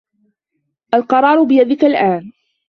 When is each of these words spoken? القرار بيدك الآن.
القرار 0.93 1.43
بيدك 1.47 1.83
الآن. 1.85 2.31